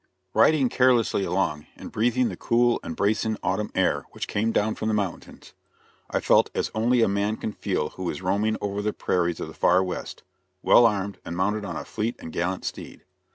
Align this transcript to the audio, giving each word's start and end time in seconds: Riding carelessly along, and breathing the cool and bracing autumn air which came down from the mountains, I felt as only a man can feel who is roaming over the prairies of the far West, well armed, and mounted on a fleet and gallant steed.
Riding 0.33 0.67
carelessly 0.69 1.23
along, 1.25 1.67
and 1.75 1.91
breathing 1.91 2.29
the 2.29 2.35
cool 2.35 2.79
and 2.83 2.95
bracing 2.95 3.37
autumn 3.43 3.69
air 3.75 4.05
which 4.13 4.27
came 4.27 4.51
down 4.51 4.73
from 4.73 4.87
the 4.87 4.95
mountains, 4.95 5.53
I 6.09 6.19
felt 6.19 6.49
as 6.55 6.71
only 6.73 7.03
a 7.03 7.07
man 7.07 7.37
can 7.37 7.51
feel 7.53 7.89
who 7.89 8.09
is 8.09 8.19
roaming 8.23 8.57
over 8.61 8.81
the 8.81 8.93
prairies 8.93 9.39
of 9.39 9.47
the 9.47 9.53
far 9.53 9.83
West, 9.83 10.23
well 10.63 10.87
armed, 10.87 11.19
and 11.23 11.37
mounted 11.37 11.65
on 11.65 11.75
a 11.75 11.85
fleet 11.85 12.15
and 12.17 12.33
gallant 12.33 12.65
steed. 12.65 13.03